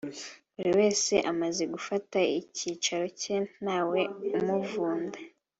[0.55, 4.01] Buri wese amaze gufata icyicaro cye ntawe
[4.37, 5.17] umuvunda